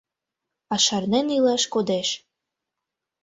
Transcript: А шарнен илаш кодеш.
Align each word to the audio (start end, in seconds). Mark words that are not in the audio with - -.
А 0.73 0.75
шарнен 0.85 1.27
илаш 1.37 1.63
кодеш. 1.73 2.09